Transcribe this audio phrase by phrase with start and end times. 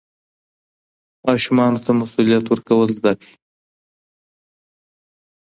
[1.27, 3.33] ماشومانو ته مسوولیت ورکول زده کړئ.